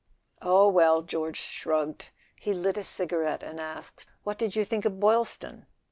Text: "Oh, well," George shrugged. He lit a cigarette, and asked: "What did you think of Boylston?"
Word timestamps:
"Oh, 0.41 0.67
well," 0.67 1.03
George 1.03 1.37
shrugged. 1.39 2.05
He 2.39 2.55
lit 2.55 2.75
a 2.75 2.83
cigarette, 2.83 3.43
and 3.43 3.59
asked: 3.59 4.07
"What 4.23 4.39
did 4.39 4.55
you 4.55 4.65
think 4.65 4.83
of 4.83 4.99
Boylston?" 4.99 5.67